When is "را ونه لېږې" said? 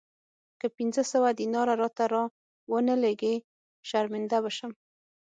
2.13-3.35